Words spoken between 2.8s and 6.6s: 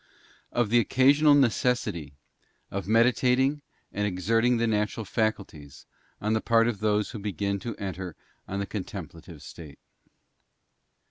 meditating and exerting the natural faculties on the